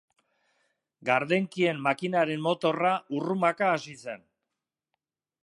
[1.09, 4.27] Gardenkien makinaren motorra urrumaka hasi zen.